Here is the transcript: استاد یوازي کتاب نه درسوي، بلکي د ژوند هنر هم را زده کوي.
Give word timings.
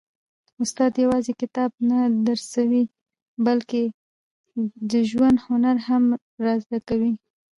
استاد 0.63 0.91
یوازي 1.05 1.33
کتاب 1.41 1.71
نه 1.89 1.99
درسوي، 2.25 2.83
بلکي 3.45 3.83
د 4.91 4.93
ژوند 5.09 5.37
هنر 5.47 5.75
هم 5.87 6.03
را 6.43 6.53
زده 6.63 6.79
کوي. 6.87 7.13